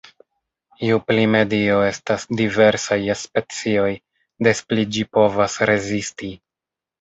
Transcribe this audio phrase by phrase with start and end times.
[0.85, 3.93] Ju pli medio estas diversa je specioj,
[4.49, 6.33] des pli ĝi povas rezisti.